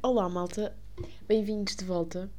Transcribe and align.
Olá, 0.00 0.26
malta, 0.26 0.74
bem-vindos 1.28 1.76
de 1.76 1.84
volta. 1.84 2.30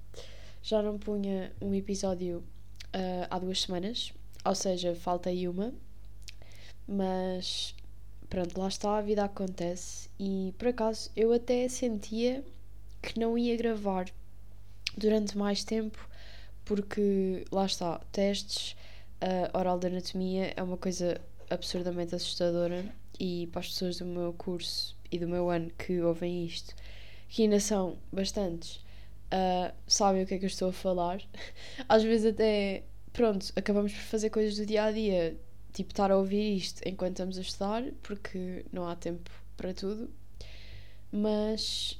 Já 0.63 0.81
não 0.81 0.97
punha 0.97 1.53
um 1.61 1.73
episódio 1.73 2.39
uh, 2.39 3.27
há 3.29 3.37
duas 3.37 3.61
semanas, 3.61 4.11
ou 4.43 4.55
seja, 4.55 4.95
falta 4.95 5.29
aí 5.29 5.47
uma, 5.47 5.71
mas 6.87 7.75
pronto, 8.27 8.59
lá 8.59 8.67
está, 8.67 8.97
a 8.97 9.01
vida 9.01 9.23
acontece 9.23 10.09
e 10.19 10.53
por 10.57 10.69
acaso 10.69 11.11
eu 11.15 11.31
até 11.31 11.67
sentia 11.67 12.43
que 13.01 13.19
não 13.19 13.37
ia 13.37 13.55
gravar 13.55 14.09
durante 14.97 15.37
mais 15.37 15.63
tempo, 15.63 16.09
porque 16.65 17.45
lá 17.51 17.65
está, 17.67 17.99
testes, 18.11 18.75
uh, 19.21 19.55
oral 19.55 19.77
de 19.77 19.87
anatomia 19.87 20.53
é 20.55 20.63
uma 20.63 20.77
coisa 20.77 21.21
absurdamente 21.51 22.15
assustadora 22.15 22.83
e 23.19 23.47
para 23.51 23.59
as 23.59 23.67
pessoas 23.67 23.99
do 23.99 24.05
meu 24.05 24.33
curso 24.33 24.97
e 25.11 25.19
do 25.19 25.27
meu 25.27 25.51
ano 25.51 25.69
que 25.77 26.01
ouvem 26.01 26.45
isto, 26.45 26.73
que 27.33 27.41
ainda 27.41 27.59
são 27.59 27.97
bastantes, 28.11 28.75
uh, 29.33 29.73
sabem 29.87 30.21
o 30.21 30.27
que 30.27 30.35
é 30.35 30.37
que 30.37 30.45
eu 30.45 30.47
estou 30.47 30.69
a 30.69 30.71
falar. 30.71 31.19
Às 31.89 32.03
vezes 32.03 32.31
até, 32.31 32.83
pronto, 33.11 33.51
acabamos 33.55 33.91
por 33.91 34.01
fazer 34.01 34.29
coisas 34.29 34.55
do 34.55 34.67
dia 34.67 34.83
a 34.83 34.91
dia, 34.91 35.35
tipo 35.73 35.89
estar 35.89 36.11
a 36.11 36.17
ouvir 36.17 36.57
isto 36.57 36.87
enquanto 36.87 37.13
estamos 37.13 37.39
a 37.39 37.41
estudar, 37.41 37.83
porque 38.03 38.63
não 38.71 38.87
há 38.87 38.95
tempo 38.95 39.31
para 39.57 39.73
tudo. 39.73 40.11
Mas, 41.11 41.99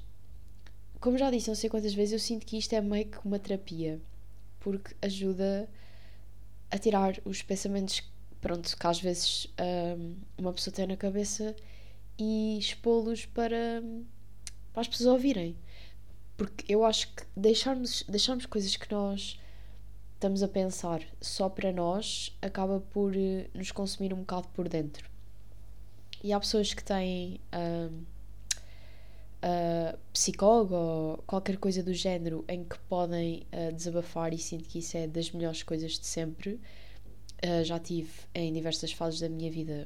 como 0.99 1.17
já 1.17 1.31
disse 1.31 1.47
não 1.47 1.55
sei 1.55 1.67
quantas 1.67 1.95
vezes, 1.95 2.13
eu 2.13 2.19
sinto 2.19 2.45
que 2.45 2.55
isto 2.55 2.73
é 2.73 2.79
meio 2.79 3.07
que 3.07 3.17
uma 3.25 3.39
terapia, 3.39 3.99
porque 4.59 4.95
ajuda 5.01 5.67
a 6.69 6.77
tirar 6.77 7.19
os 7.25 7.41
pensamentos 7.41 8.03
pronto, 8.39 8.77
que 8.77 8.85
às 8.87 9.01
vezes 9.01 9.47
um, 9.97 10.15
uma 10.37 10.53
pessoa 10.53 10.71
tem 10.71 10.85
na 10.85 10.95
cabeça 10.95 11.55
e 12.19 12.59
expô-los 12.59 13.25
para, 13.25 13.81
para 14.73 14.81
as 14.81 14.87
pessoas 14.87 15.13
ouvirem. 15.13 15.55
Porque 16.35 16.71
eu 16.71 16.83
acho 16.83 17.13
que 17.13 17.23
deixarmos, 17.35 18.03
deixarmos 18.07 18.45
coisas 18.45 18.75
que 18.75 18.91
nós 18.91 19.39
estamos 20.15 20.41
a 20.41 20.47
pensar 20.47 21.01
só 21.21 21.47
para 21.47 21.71
nós 21.71 22.35
acaba 22.41 22.79
por 22.79 23.15
uh, 23.15 23.45
nos 23.53 23.71
consumir 23.71 24.13
um 24.13 24.19
bocado 24.19 24.47
por 24.49 24.67
dentro. 24.67 25.09
E 26.23 26.33
há 26.33 26.39
pessoas 26.39 26.73
que 26.73 26.83
têm 26.83 27.39
um, 27.53 28.03
uh, 29.43 29.97
psicólogo 30.11 30.75
ou 30.75 31.17
qualquer 31.27 31.57
coisa 31.57 31.83
do 31.83 31.93
género 31.93 32.43
em 32.47 32.63
que 32.63 32.79
podem 32.89 33.45
uh, 33.51 33.73
desabafar 33.73 34.33
e 34.33 34.37
sinto 34.37 34.63
que 34.67 34.79
isso 34.79 34.97
é 34.97 35.05
das 35.07 35.31
melhores 35.31 35.63
coisas 35.63 35.99
de 35.99 36.05
sempre 36.05 36.59
Uh, 37.43 37.61
já 37.61 37.77
tive 37.77 38.09
em 38.33 38.53
diversas 38.53 38.93
fases 38.93 39.19
da 39.19 39.27
minha 39.27 39.51
vida 39.51 39.85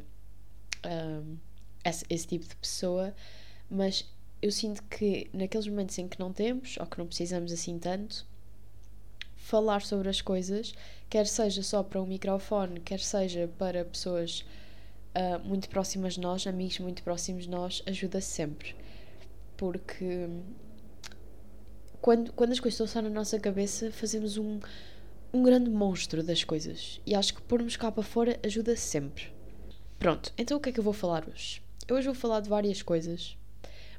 um, 0.85 1.37
esse, 1.83 2.05
esse, 2.07 2.27
tipo 2.27 2.47
de 2.47 2.55
pessoa, 2.55 3.15
mas 3.67 4.07
eu 4.41 4.51
sinto 4.51 4.83
que 4.83 5.29
naqueles 5.33 5.67
momentos 5.67 5.97
em 5.97 6.07
que 6.07 6.19
não 6.19 6.31
temos 6.31 6.77
ou 6.77 6.85
que 6.85 6.97
não 6.97 7.07
precisamos 7.07 7.51
assim 7.51 7.77
tanto, 7.79 8.25
falar 9.35 9.81
sobre 9.81 10.09
as 10.09 10.21
coisas, 10.21 10.73
quer 11.09 11.25
seja 11.25 11.63
só 11.63 11.81
para 11.83 12.01
um 12.01 12.05
microfone, 12.05 12.79
quer 12.79 12.99
seja 12.99 13.49
para 13.57 13.85
pessoas 13.85 14.45
uh, 15.15 15.39
muito 15.47 15.69
próximas 15.69 16.15
de 16.15 16.21
nós, 16.21 16.45
amigos 16.45 16.79
muito 16.79 17.03
próximos 17.03 17.43
de 17.43 17.49
nós, 17.49 17.81
ajuda 17.85 18.19
sempre. 18.19 18.75
Porque 19.55 20.27
quando, 22.01 22.31
quando 22.33 22.51
as 22.51 22.59
coisas 22.59 22.79
estão 22.79 22.87
só 22.87 23.01
na 23.01 23.09
nossa 23.09 23.39
cabeça, 23.39 23.91
fazemos 23.91 24.37
um 24.37 24.59
um 25.33 25.43
grande 25.43 25.69
monstro 25.69 26.23
das 26.23 26.43
coisas 26.43 27.01
e 27.05 27.13
acho 27.13 27.33
que 27.33 27.41
pormos 27.41 27.75
cá 27.75 27.91
para 27.91 28.03
fora 28.03 28.39
ajuda 28.43 28.75
sempre. 28.75 29.31
Pronto, 29.99 30.33
então 30.37 30.57
o 30.57 30.59
que 30.59 30.69
é 30.69 30.71
que 30.71 30.79
eu 30.79 30.83
vou 30.83 30.93
falar 30.93 31.27
hoje? 31.27 31.61
Eu 31.87 31.95
hoje 31.95 32.05
vou 32.05 32.15
falar 32.15 32.39
de 32.39 32.49
várias 32.49 32.81
coisas, 32.81 33.37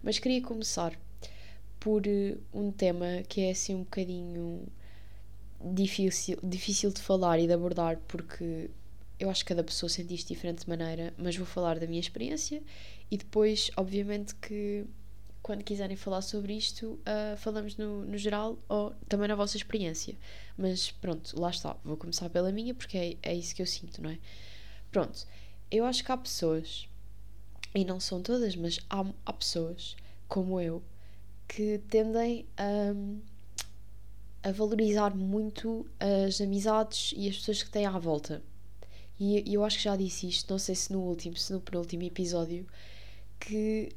mas 0.03 0.19
queria 0.19 0.43
começar 0.43 0.99
por 1.81 2.03
uh, 2.07 2.41
um 2.53 2.71
tema 2.71 3.23
que 3.29 3.43
é 3.43 3.51
assim 3.51 3.75
um 3.75 3.83
bocadinho 3.83 4.67
difícil, 5.75 6.39
difícil 6.43 6.93
de 6.93 7.01
falar 7.01 7.39
e 7.39 7.47
de 7.47 7.53
abordar 7.53 7.99
porque 8.07 8.71
eu 9.19 9.29
acho 9.29 9.45
que 9.45 9.49
cada 9.49 9.65
pessoa 9.65 9.91
sente 9.91 10.15
isto 10.15 10.29
de 10.29 10.35
diferente 10.35 10.69
maneira, 10.69 11.13
mas 11.19 11.37
vou 11.37 11.47
falar 11.47 11.79
da 11.79 11.87
minha 11.87 12.01
experiência 12.01 12.63
e 13.11 13.17
depois, 13.17 13.71
obviamente, 13.77 14.35
que 14.37 14.87
quando 15.43 15.65
quiserem 15.65 15.97
falar 15.97 16.21
sobre 16.21 16.53
isto, 16.55 17.01
uh, 17.01 17.37
falamos 17.39 17.77
no, 17.77 18.05
no 18.05 18.19
geral 18.19 18.59
ou 18.69 18.95
também 19.09 19.27
na 19.29 19.35
vossa 19.35 19.57
experiência. 19.57 20.15
Mas 20.57 20.91
pronto, 20.91 21.41
lá 21.41 21.51
está. 21.51 21.77
Vou 21.83 21.97
começar 21.97 22.29
pela 22.29 22.53
minha 22.53 22.75
porque 22.75 22.99
é, 22.99 23.17
é 23.23 23.35
isso 23.35 23.55
que 23.55 23.63
eu 23.63 23.67
sinto, 23.67 24.03
não 24.03 24.11
é? 24.11 24.19
Pronto, 24.91 25.27
eu 25.71 25.85
acho 25.85 26.05
que 26.05 26.13
há 26.13 26.17
pessoas, 26.17 26.87
e 27.75 27.85
não 27.85 28.01
são 28.01 28.23
todas, 28.23 28.57
mas 28.57 28.79
há, 28.89 29.05
há 29.25 29.33
pessoas 29.33 29.97
como 30.27 30.61
eu 30.61 30.83
que 31.47 31.79
tendem 31.89 32.47
a, 32.57 32.95
a 34.49 34.53
valorizar 34.53 35.15
muito 35.17 35.87
as 35.99 36.41
amizades 36.41 37.15
e 37.17 37.29
as 37.29 37.37
pessoas 37.37 37.63
que 37.63 37.71
têm 37.71 37.87
à 37.87 37.99
volta. 37.99 38.43
E 39.19 39.53
eu 39.53 39.65
acho 39.65 39.79
que 39.79 39.85
já 39.85 39.97
disse 39.97 40.29
isto, 40.29 40.49
não 40.51 40.59
sei 40.59 40.75
se 40.75 40.93
no 40.93 41.01
último, 41.01 41.37
se 41.37 41.53
no 41.53 41.61
penúltimo 41.61 42.05
episódio, 42.05 42.67
que 43.41 43.89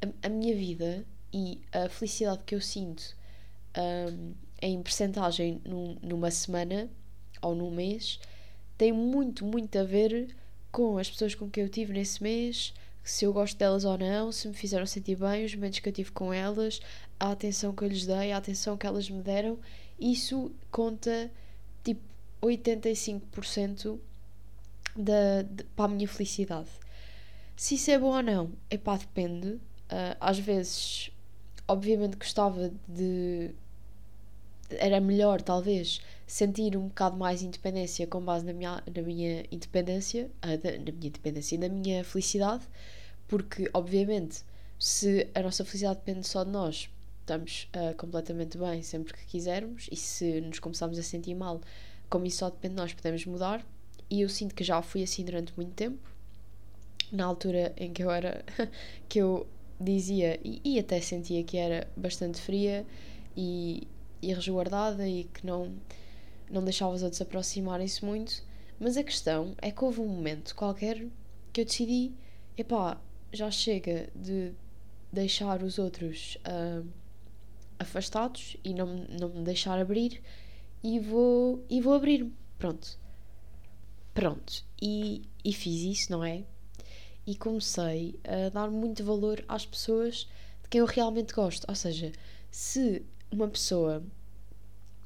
a, 0.00 0.26
a 0.26 0.28
minha 0.28 0.54
vida 0.54 1.04
e 1.32 1.60
a 1.72 1.88
felicidade 1.88 2.42
que 2.44 2.54
eu 2.54 2.60
sinto 2.60 3.16
um, 3.76 4.34
em 4.60 4.82
percentagem 4.82 5.60
num, 5.64 5.96
numa 6.02 6.30
semana 6.30 6.90
ou 7.40 7.54
num 7.54 7.70
mês 7.70 8.18
tem 8.76 8.92
muito, 8.92 9.44
muito 9.44 9.78
a 9.78 9.84
ver 9.84 10.34
com 10.72 10.98
as 10.98 11.10
pessoas 11.10 11.34
com 11.34 11.48
quem 11.48 11.62
eu 11.64 11.68
tive 11.68 11.92
nesse 11.92 12.22
mês, 12.22 12.74
se 13.02 13.24
eu 13.24 13.32
gosto 13.32 13.56
delas 13.58 13.84
ou 13.84 13.98
não, 13.98 14.30
se 14.30 14.46
me 14.48 14.54
fizeram 14.54 14.86
sentir 14.86 15.16
bem, 15.16 15.44
os 15.44 15.54
momentos 15.54 15.80
que 15.80 15.88
eu 15.88 15.92
tive 15.92 16.12
com 16.12 16.32
elas, 16.32 16.80
a 17.18 17.32
atenção 17.32 17.74
que 17.74 17.82
eu 17.82 17.88
lhes 17.88 18.06
dei, 18.06 18.32
a 18.32 18.36
atenção 18.36 18.76
que 18.76 18.86
elas 18.86 19.10
me 19.10 19.22
deram, 19.22 19.58
isso 19.98 20.52
conta 20.70 21.30
tipo 21.82 22.00
85% 22.42 23.98
da, 24.96 25.42
de, 25.42 25.64
para 25.76 25.86
a 25.86 25.88
minha 25.88 26.08
felicidade. 26.08 26.68
Se 27.56 27.74
isso 27.74 27.90
é 27.90 27.98
bom 27.98 28.16
ou 28.16 28.22
não, 28.22 28.52
é 28.70 28.76
pá, 28.76 28.96
depende. 28.96 29.48
Uh, 29.48 30.16
às 30.20 30.38
vezes, 30.38 31.10
obviamente, 31.68 32.16
gostava 32.16 32.72
de. 32.88 33.50
Era 34.78 35.00
melhor, 35.00 35.40
talvez, 35.40 36.00
sentir 36.26 36.76
um 36.76 36.88
bocado 36.88 37.16
mais 37.16 37.42
independência 37.42 38.06
com 38.06 38.20
base 38.20 38.44
na 38.44 38.52
minha, 38.52 38.82
na 38.94 39.02
minha 39.02 39.44
independência, 39.50 40.30
da, 40.40 40.72
na 40.72 40.92
minha 40.92 41.08
independência 41.08 41.54
e 41.54 41.58
na 41.58 41.68
minha 41.68 42.04
felicidade, 42.04 42.64
porque, 43.28 43.70
obviamente, 43.72 44.42
se 44.78 45.28
a 45.34 45.42
nossa 45.42 45.64
felicidade 45.64 46.00
depende 46.00 46.26
só 46.26 46.44
de 46.44 46.50
nós, 46.50 46.90
estamos 47.20 47.68
uh, 47.76 47.96
completamente 47.96 48.58
bem 48.58 48.82
sempre 48.82 49.14
que 49.14 49.24
quisermos, 49.26 49.88
e 49.90 49.96
se 49.96 50.40
nos 50.40 50.58
começarmos 50.58 50.98
a 50.98 51.02
sentir 51.02 51.34
mal, 51.34 51.60
como 52.10 52.26
isso 52.26 52.38
só 52.38 52.50
depende 52.50 52.74
de 52.74 52.80
nós, 52.80 52.92
podemos 52.92 53.24
mudar. 53.24 53.64
E 54.10 54.20
eu 54.20 54.28
sinto 54.28 54.54
que 54.54 54.62
já 54.62 54.82
fui 54.82 55.02
assim 55.02 55.24
durante 55.24 55.54
muito 55.56 55.72
tempo. 55.72 55.98
Na 57.10 57.24
altura 57.24 57.72
em 57.76 57.92
que 57.92 58.02
eu 58.02 58.10
era. 58.10 58.44
que 59.08 59.18
eu 59.18 59.46
dizia 59.80 60.38
e, 60.44 60.60
e, 60.64 60.78
até 60.78 61.00
sentia 61.00 61.42
que 61.42 61.56
era 61.56 61.88
bastante 61.96 62.40
fria 62.40 62.86
e, 63.36 63.88
e 64.22 64.32
resguardada 64.32 65.06
e 65.06 65.24
que 65.24 65.46
não, 65.46 65.74
não 66.50 66.64
deixava 66.64 66.94
os 66.94 67.02
outros 67.02 67.20
aproximarem-se 67.20 68.04
muito. 68.04 68.42
Mas 68.80 68.96
a 68.96 69.02
questão 69.04 69.54
é 69.60 69.70
que 69.70 69.84
houve 69.84 70.00
um 70.00 70.08
momento 70.08 70.54
qualquer 70.54 71.06
que 71.52 71.60
eu 71.60 71.64
decidi: 71.64 72.12
epá, 72.56 73.00
já 73.32 73.50
chega 73.50 74.08
de 74.14 74.52
deixar 75.12 75.62
os 75.62 75.78
outros 75.78 76.38
uh, 76.46 76.86
afastados 77.78 78.56
e 78.64 78.72
não, 78.72 78.86
não 79.20 79.28
me 79.28 79.44
deixar 79.44 79.78
abrir 79.78 80.22
e 80.82 80.98
vou, 80.98 81.64
e 81.68 81.80
vou 81.80 81.94
abrir-me. 81.94 82.34
Pronto. 82.58 82.98
Pronto. 84.14 84.64
E, 84.80 85.22
e 85.44 85.52
fiz 85.52 85.82
isso, 85.82 86.12
não 86.12 86.24
é? 86.24 86.44
e 87.26 87.36
comecei 87.36 88.18
a 88.24 88.48
dar 88.50 88.70
muito 88.70 89.04
valor 89.04 89.44
às 89.48 89.64
pessoas 89.64 90.28
de 90.62 90.68
quem 90.68 90.80
eu 90.80 90.86
realmente 90.86 91.32
gosto. 91.32 91.64
Ou 91.68 91.74
seja, 91.74 92.12
se 92.50 93.04
uma 93.30 93.48
pessoa 93.48 94.02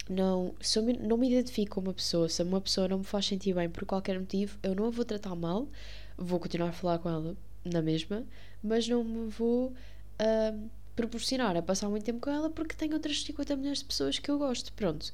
não, 0.08 0.54
se 0.60 0.78
eu 0.78 0.82
me, 0.82 0.92
não 0.94 1.16
me 1.16 1.28
identifico 1.30 1.76
com 1.76 1.80
uma 1.80 1.94
pessoa, 1.94 2.28
se 2.28 2.42
uma 2.42 2.60
pessoa 2.60 2.88
não 2.88 2.98
me 2.98 3.04
faz 3.04 3.26
sentir 3.26 3.54
bem 3.54 3.68
por 3.68 3.84
qualquer 3.84 4.18
motivo, 4.18 4.58
eu 4.62 4.74
não 4.74 4.86
a 4.86 4.90
vou 4.90 5.04
tratar 5.04 5.34
mal, 5.34 5.68
vou 6.16 6.38
continuar 6.38 6.68
a 6.68 6.72
falar 6.72 6.98
com 6.98 7.08
ela 7.08 7.36
na 7.64 7.82
mesma, 7.82 8.24
mas 8.62 8.88
não 8.88 9.02
me 9.02 9.28
vou 9.28 9.68
uh, 9.68 10.70
proporcionar 10.94 11.56
a 11.56 11.62
passar 11.62 11.88
muito 11.88 12.04
tempo 12.04 12.20
com 12.20 12.30
ela 12.30 12.48
porque 12.48 12.74
tenho 12.74 12.94
outras 12.94 13.22
50 13.22 13.56
milhões 13.56 13.78
de 13.78 13.84
pessoas 13.84 14.18
que 14.18 14.30
eu 14.30 14.38
gosto. 14.38 14.72
Pronto. 14.72 15.12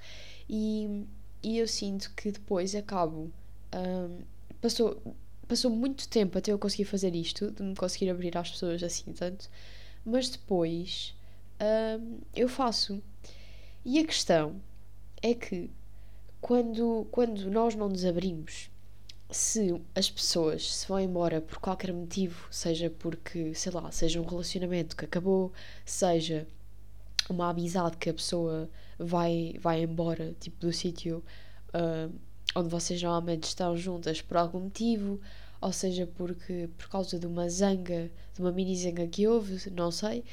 E, 0.49 1.05
e 1.43 1.59
eu 1.59 1.67
sinto 1.67 2.13
que 2.15 2.31
depois 2.31 2.75
acabo. 2.75 3.33
Uh, 3.75 4.23
passou 4.61 5.01
passou 5.49 5.71
muito 5.71 6.09
tempo 6.09 6.39
até 6.39 6.51
eu 6.51 6.59
conseguir 6.59 6.87
fazer 6.87 7.15
isto, 7.15 7.51
de 7.51 7.63
me 7.63 7.75
conseguir 7.75 8.09
abrir 8.09 8.37
às 8.39 8.51
pessoas 8.51 8.83
assim 8.83 9.13
tanto, 9.13 9.51
mas 10.03 10.31
depois 10.31 11.15
hum, 12.01 12.21
eu 12.35 12.49
faço. 12.49 13.03
E 13.85 13.99
a 13.99 14.07
questão 14.07 14.61
é 15.23 15.35
que 15.35 15.71
quando, 16.41 17.07
quando 17.11 17.51
nós 17.51 17.75
não 17.75 17.89
nos 17.89 18.05
abrimos, 18.05 18.71
se 19.31 19.81
as 19.95 20.11
pessoas 20.11 20.75
se 20.75 20.87
vão 20.89 21.01
embora 21.01 21.41
por 21.41 21.59
qualquer 21.59 21.93
motivo, 21.93 22.47
seja 22.51 22.91
porque, 22.91 23.55
sei 23.55 23.73
lá, 23.73 23.91
seja 23.91 24.21
um 24.21 24.27
relacionamento 24.27 24.97
que 24.97 25.05
acabou, 25.05 25.53
seja 25.87 26.47
uma 27.31 27.49
amizade 27.49 27.97
que 27.97 28.11
a 28.11 28.15
pessoa 28.15 28.69
vai, 28.99 29.57
vai 29.61 29.83
embora, 29.83 30.35
tipo, 30.39 30.59
do 30.61 30.73
sítio 30.73 31.25
uh, 31.69 32.13
onde 32.55 32.69
vocês 32.69 33.03
normalmente 33.03 33.45
estão 33.45 33.77
juntas 33.77 34.21
por 34.21 34.37
algum 34.37 34.61
motivo, 34.61 35.21
ou 35.61 35.73
seja, 35.73 36.07
porque 36.07 36.69
por 36.77 36.89
causa 36.89 37.19
de 37.19 37.27
uma 37.27 37.49
zanga, 37.49 38.11
de 38.35 38.41
uma 38.41 38.53
mini 38.53 38.77
zanga 38.77 39.07
que 39.07 39.27
houve, 39.27 39.71
não 39.71 39.91
sei. 39.91 40.25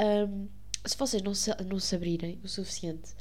Um, 0.00 0.46
se 0.86 0.96
vocês 0.96 1.22
não 1.22 1.34
se, 1.34 1.50
não 1.64 1.78
se 1.78 1.94
abrirem 1.94 2.38
o 2.44 2.48
suficiente, 2.48 3.14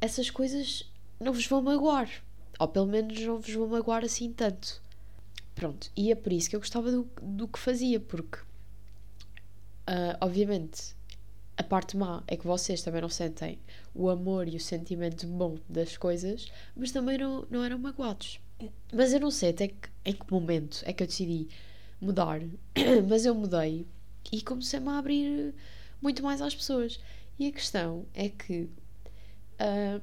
essas 0.00 0.30
coisas 0.30 0.90
não 1.20 1.32
vos 1.32 1.46
vão 1.46 1.62
magoar. 1.62 2.08
Ou 2.58 2.68
pelo 2.68 2.86
menos 2.86 3.20
não 3.20 3.40
vos 3.40 3.52
vão 3.52 3.68
magoar 3.68 4.04
assim 4.04 4.32
tanto. 4.32 4.82
Pronto, 5.54 5.90
e 5.96 6.12
é 6.12 6.14
por 6.14 6.32
isso 6.32 6.48
que 6.48 6.56
eu 6.56 6.60
gostava 6.60 6.90
do, 6.90 7.08
do 7.20 7.48
que 7.48 7.58
fazia, 7.58 7.98
porque, 7.98 8.38
uh, 9.88 10.16
obviamente, 10.20 10.94
a 11.56 11.64
parte 11.64 11.96
má 11.96 12.22
é 12.28 12.36
que 12.36 12.46
vocês 12.46 12.82
também 12.82 13.02
não 13.02 13.08
sentem 13.08 13.58
o 13.92 14.08
amor 14.08 14.46
e 14.46 14.54
o 14.54 14.60
sentimento 14.60 15.26
bom 15.26 15.58
das 15.68 15.96
coisas, 15.96 16.46
mas 16.76 16.92
também 16.92 17.18
não, 17.18 17.44
não 17.50 17.64
eram 17.64 17.76
magoados. 17.76 18.40
Mas 18.92 19.12
eu 19.12 19.18
não 19.18 19.32
sei 19.32 19.50
até 19.50 19.66
que, 19.66 19.88
em 20.04 20.12
que 20.12 20.32
momento 20.32 20.82
é 20.84 20.92
que 20.92 21.02
eu 21.02 21.06
decidi 21.08 21.48
mudar, 22.00 22.40
mas 23.08 23.26
eu 23.26 23.34
mudei 23.34 23.84
e 24.30 24.40
comecei-me 24.40 24.88
a 24.90 24.98
abrir 24.98 25.52
muito 26.00 26.22
mais 26.22 26.40
às 26.40 26.54
pessoas. 26.54 27.00
E 27.36 27.48
a 27.48 27.52
questão 27.52 28.06
é 28.14 28.28
que 28.28 28.68
uh, 29.60 30.02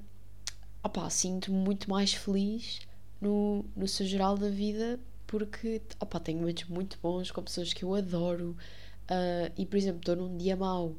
opá, 0.84 1.10
sinto-me 1.10 1.57
muito 1.57 1.90
mais 1.90 2.13
feliz 2.13 2.80
no, 3.19 3.66
no 3.75 3.88
seu 3.88 4.06
geral 4.06 4.38
da 4.38 4.50
vida 4.50 5.00
porque 5.28 5.81
opá, 6.00 6.19
tenho 6.19 6.40
momentos 6.40 6.66
muito 6.66 6.98
bons 7.02 7.31
com 7.31 7.42
pessoas 7.42 7.74
que 7.74 7.84
eu 7.84 7.94
adoro. 7.96 8.56
Uh, 9.04 9.52
e 9.57 9.66
por 9.66 9.78
exemplo, 9.78 10.00
estou 10.00 10.16
num 10.16 10.38
dia 10.38 10.56
mau 10.56 10.96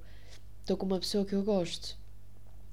estou 0.67 0.77
com 0.77 0.85
uma 0.85 0.99
pessoa 0.99 1.25
que 1.25 1.33
eu 1.33 1.45
gosto 1.45 1.97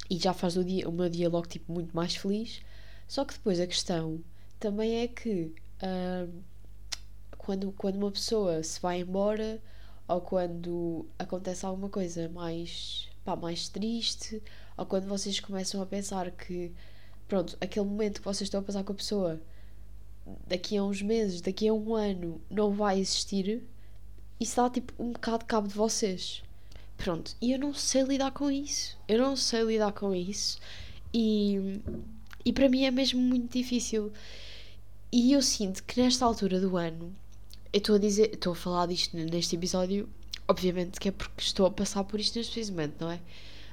e 0.10 0.18
já 0.18 0.34
faz 0.34 0.58
o, 0.58 0.64
dia, 0.64 0.90
o 0.90 0.92
meu 0.92 1.08
dia 1.10 1.30
logo 1.30 1.48
tipo, 1.48 1.72
muito 1.72 1.96
mais 1.96 2.16
feliz. 2.16 2.62
Só 3.08 3.24
que 3.24 3.36
depois 3.36 3.60
a 3.60 3.68
questão 3.68 4.20
também 4.60 5.02
é 5.02 5.08
que 5.08 5.54
uh, 5.84 6.44
quando, 7.38 7.72
quando 7.74 7.98
uma 7.98 8.12
pessoa 8.12 8.64
se 8.64 8.82
vai 8.82 9.02
embora 9.02 9.62
ou 10.08 10.22
quando 10.22 11.06
acontece 11.20 11.66
alguma 11.66 11.88
coisa 11.88 12.28
mais, 12.30 13.08
pá, 13.24 13.36
mais 13.36 13.70
triste 13.70 14.42
ou 14.78 14.86
quando 14.86 15.08
vocês 15.08 15.40
começam 15.40 15.82
a 15.82 15.86
pensar 15.86 16.32
que 16.32 16.72
pronto, 17.28 17.58
aquele 17.62 17.86
momento 17.86 18.20
que 18.20 18.26
vocês 18.26 18.48
estão 18.48 18.60
a 18.60 18.64
passar 18.64 18.84
com 18.84 18.94
a 18.94 18.96
pessoa 18.96 19.42
daqui 20.48 20.78
a 20.78 20.84
uns 20.84 21.02
meses, 21.02 21.42
daqui 21.42 21.68
a 21.68 21.74
um 21.74 21.96
ano 21.96 22.42
não 22.50 22.72
vai 22.72 23.00
existir, 23.00 23.64
isso 24.40 24.56
dá 24.58 24.70
tipo 24.70 24.94
um 25.02 25.12
bocado 25.12 25.46
cabo 25.46 25.68
de 25.68 25.74
vocês. 25.74 26.44
Pronto, 26.98 27.36
e 27.42 27.52
eu 27.52 27.60
não 27.60 27.74
sei 27.74 28.04
lidar 28.04 28.32
com 28.32 28.50
isso. 28.50 28.98
Eu 29.08 29.18
não 29.18 29.36
sei 29.36 29.64
lidar 29.64 29.92
com 29.92 30.14
isso. 30.14 30.60
E, 31.14 31.82
e 32.46 32.54
para 32.54 32.70
mim 32.70 32.86
é 32.86 32.92
mesmo 32.92 33.20
muito 33.20 33.52
difícil. 33.52 34.12
E 35.12 35.34
eu 35.34 35.42
sinto 35.42 35.84
que 35.84 36.02
nesta 36.02 36.26
altura 36.26 36.60
do 36.60 36.78
ano, 36.78 37.14
eu 37.72 37.78
estou 37.78 37.96
a 37.96 38.00
dizer, 38.00 38.34
estou 38.34 38.54
a 38.54 38.56
falar 38.56 38.88
disto 38.88 39.16
neste 39.16 39.56
episódio, 39.56 40.10
obviamente 40.48 41.00
que 41.00 41.10
é 41.10 41.12
porque 41.12 41.42
estou 41.42 41.66
a 41.66 41.72
passar 41.72 42.04
por 42.04 42.20
isto 42.20 42.38
neste 42.38 42.72
momento, 42.72 43.02
não 43.02 43.12
é? 43.12 43.20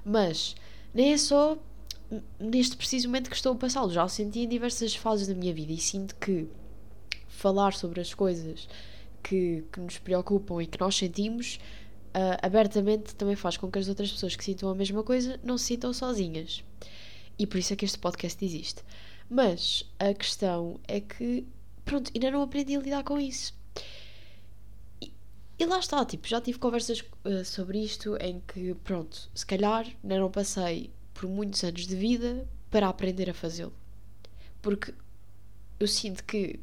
Mas 0.05 0.55
nem 0.95 1.13
é 1.13 1.19
só 1.19 1.59
neste 2.39 2.77
preciso 2.77 3.09
momento 3.09 3.31
que 3.31 3.37
estou 3.37 3.53
a 3.53 3.57
passá-lo, 3.57 3.91
já 3.91 4.05
o 4.05 4.09
senti 4.09 4.41
em 4.41 4.49
diversas 4.49 4.95
fases 4.95 5.29
da 5.29 5.35
minha 5.35 5.55
vida 5.55 5.73
e 5.73 5.79
sinto 5.79 6.17
que 6.17 6.49
falar 7.29 7.73
sobre 7.73 8.01
as 8.01 8.13
coisas 8.13 8.69
que, 9.23 9.65
que 9.73 9.81
nos 9.81 9.99
preocupam 9.99 10.61
e 10.61 10.67
que 10.67 10.81
nós 10.81 10.97
sentimos 10.97 11.61
uh, 12.09 12.39
abertamente 12.43 13.15
também 13.15 13.37
faz 13.37 13.57
com 13.57 13.71
que 13.71 13.79
as 13.79 13.89
outras 13.89 14.11
pessoas 14.11 14.35
que 14.35 14.45
sintam 14.45 14.69
a 14.69 14.75
mesma 14.75 15.03
coisa 15.03 15.39
não 15.43 15.57
se 15.57 15.67
sintam 15.67 15.93
sozinhas. 15.93 16.65
E 17.39 17.47
por 17.47 17.59
isso 17.59 17.73
é 17.73 17.77
que 17.77 17.85
este 17.85 17.99
podcast 17.99 18.45
existe. 18.45 18.83
Mas 19.29 19.89
a 19.99 20.13
questão 20.13 20.79
é 20.87 21.01
que, 21.01 21.47
pronto, 21.85 22.11
ainda 22.15 22.31
não 22.31 22.43
aprendi 22.43 22.77
a 22.77 22.81
lidar 22.81 23.05
com 23.05 23.19
isso. 23.19 23.55
E, 25.61 25.67
lá 25.67 25.79
está, 25.79 26.03
tipo, 26.07 26.27
já 26.27 26.41
tive 26.41 26.59
conversas 26.59 27.01
uh, 27.23 27.45
sobre 27.45 27.85
isto 27.85 28.17
em 28.17 28.41
que, 28.41 28.75
pronto, 28.77 29.31
se 29.35 29.45
calhar 29.45 29.87
não 30.03 30.31
passei 30.31 30.91
por 31.13 31.29
muitos 31.29 31.63
anos 31.63 31.87
de 31.87 31.95
vida 31.95 32.49
para 32.71 32.89
aprender 32.89 33.29
a 33.29 33.35
fazê-lo. 33.35 33.75
Porque 34.63 34.95
eu 35.79 35.87
sinto 35.87 36.25
que 36.25 36.59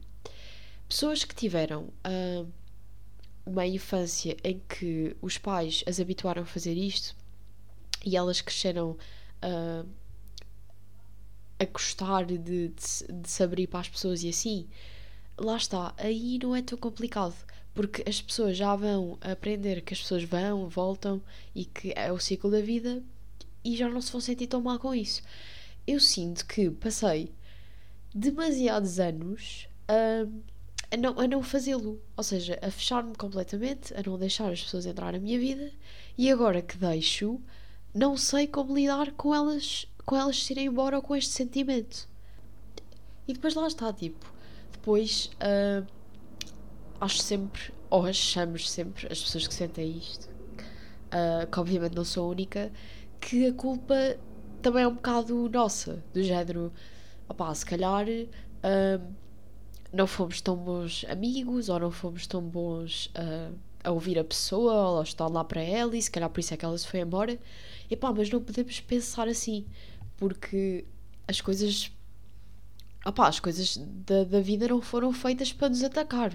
pessoas 0.89 1.23
que 1.23 1.35
tiveram 1.35 1.83
uh, 1.83 2.51
uma 3.45 3.67
infância 3.67 4.35
em 4.44 4.59
que 4.67 5.15
os 5.21 5.38
pais 5.38 5.83
as 5.85 6.00
habituaram 6.00 6.41
a 6.41 6.45
fazer 6.45 6.73
isto 6.73 7.15
e 8.03 8.17
elas 8.17 8.41
cresceram 8.41 8.97
uh, 9.43 9.88
a 11.59 11.65
gostar 11.65 12.25
de, 12.25 12.39
de, 12.39 12.69
de 12.69 13.29
se 13.29 13.43
abrir 13.43 13.67
para 13.67 13.81
as 13.81 13.89
pessoas 13.89 14.23
e 14.23 14.29
assim, 14.29 14.67
lá 15.38 15.55
está, 15.55 15.93
aí 15.97 16.39
não 16.41 16.55
é 16.55 16.63
tão 16.63 16.79
complicado 16.79 17.35
porque 17.77 18.03
as 18.09 18.19
pessoas 18.19 18.57
já 18.57 18.75
vão 18.75 19.19
aprender 19.21 19.83
que 19.83 19.94
as 19.94 20.01
pessoas 20.01 20.24
vão, 20.24 20.68
voltam 20.68 21.21
e 21.53 21.63
que 21.63 21.94
é 21.95 22.12
o 22.12 22.19
ciclo 22.19 22.50
da 22.50 22.59
vida 22.59 23.03
e 23.63 23.77
já 23.77 23.88
não 23.88 24.01
se 24.01 24.12
vão 24.12 24.19
sentir 24.19 24.47
tão 24.47 24.59
mal 24.59 24.79
com 24.79 24.95
isso. 24.95 25.21
Eu 25.85 26.00
sinto 26.00 26.44
que 26.47 26.71
passei 26.71 27.31
demasiados 28.15 29.00
anos. 29.00 29.68
Uh, 29.83 30.41
a 30.89 30.97
não, 30.97 31.19
a 31.19 31.27
não 31.27 31.44
fazê-lo. 31.44 32.01
Ou 32.18 32.24
seja, 32.24 32.57
a 32.63 32.71
fechar-me 32.71 33.13
completamente, 33.15 33.94
a 33.94 34.01
não 34.01 34.18
deixar 34.18 34.51
as 34.51 34.63
pessoas 34.63 34.88
entrar 34.88 35.13
na 35.13 35.19
minha 35.19 35.38
vida 35.38 35.71
e 36.18 36.31
agora 36.31 36.63
que 36.63 36.79
deixo, 36.79 37.39
não 37.94 38.18
sei 38.18 38.47
como 38.47 38.74
lidar 38.74 39.12
com 39.12 39.35
elas, 39.35 39.85
com 40.03 40.15
elas 40.15 40.44
se 40.44 40.51
irem 40.51 40.65
embora 40.65 40.95
ou 40.95 41.03
com 41.03 41.15
este 41.15 41.29
sentimento. 41.29 42.09
E 43.27 43.33
depois 43.33 43.53
lá 43.53 43.68
está, 43.68 43.94
tipo, 43.94 44.25
depois 44.71 45.29
uh, 45.35 45.96
acho 46.99 47.19
sempre, 47.19 47.73
ou 47.89 48.05
achamos 48.05 48.69
sempre, 48.69 49.07
as 49.11 49.21
pessoas 49.21 49.47
que 49.47 49.53
sentem 49.53 49.97
isto, 49.97 50.27
uh, 50.27 51.47
que 51.49 51.59
obviamente 51.59 51.95
não 51.95 52.03
sou 52.03 52.25
a 52.25 52.29
única, 52.29 52.71
que 53.19 53.47
a 53.47 53.53
culpa 53.53 53.95
também 54.61 54.83
é 54.83 54.88
um 54.88 54.95
bocado 54.95 55.49
nossa, 55.49 56.03
do 56.13 56.21
género, 56.23 56.71
opá, 57.27 57.53
se 57.53 57.65
calhar. 57.65 58.05
Uh, 58.07 59.27
não 59.94 60.05
fomos 60.05 60.41
tão 60.41 60.55
bons 60.55 61.05
amigos 61.09 61.69
ou 61.69 61.79
não 61.79 61.91
fomos 61.91 62.27
tão 62.27 62.41
bons 62.41 63.07
uh, 63.07 63.55
a 63.83 63.91
ouvir 63.91 64.19
a 64.19 64.23
pessoa 64.23 64.91
ou 64.91 65.01
estar 65.01 65.27
lá 65.27 65.43
para 65.43 65.61
ela 65.61 65.95
e 65.95 66.01
se 66.01 66.11
calhar 66.11 66.29
por 66.29 66.39
isso 66.39 66.53
é 66.53 66.57
que 66.57 66.65
ela 66.65 66.77
se 66.77 66.88
foi 66.88 67.00
embora. 67.00 67.39
Epá, 67.89 68.11
mas 68.11 68.29
não 68.29 68.41
podemos 68.41 68.79
pensar 68.81 69.27
assim 69.27 69.65
porque 70.17 70.86
as 71.27 71.39
coisas 71.39 71.91
opá, 73.05 73.27
as 73.27 73.39
coisas 73.39 73.77
da, 73.77 74.24
da 74.25 74.41
vida 74.41 74.67
não 74.67 74.81
foram 74.81 75.13
feitas 75.13 75.53
para 75.53 75.69
nos 75.69 75.83
atacar. 75.83 76.33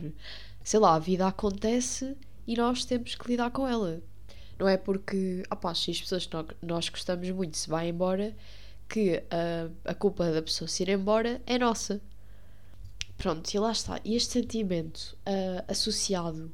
Sei 0.64 0.78
lá, 0.78 0.95
a 0.95 0.99
vida 0.99 1.26
acontece 1.26 2.16
e 2.47 2.57
nós 2.57 2.85
temos 2.85 3.14
que 3.14 3.28
lidar 3.28 3.50
com 3.50 3.66
ela. 3.66 4.00
Não 4.59 4.69
é 4.69 4.76
porque 4.76 5.42
opá, 5.50 5.75
se 5.75 5.90
as 5.90 6.00
pessoas 6.00 6.26
que 6.26 6.37
nós 6.62 6.88
gostamos 6.88 7.28
muito 7.31 7.57
se 7.57 7.69
vai 7.69 7.88
embora 7.88 8.35
que 8.88 9.23
a, 9.31 9.90
a 9.90 9.95
culpa 9.95 10.31
da 10.31 10.42
pessoa 10.42 10.69
se 10.69 10.83
ir 10.83 10.90
embora 10.90 11.40
é 11.47 11.59
nossa. 11.59 12.00
Pronto, 13.16 13.52
e 13.52 13.59
lá 13.59 13.73
está. 13.73 14.00
E 14.04 14.14
este 14.14 14.33
sentimento 14.33 15.16
uh, 15.26 15.64
associado 15.69 16.52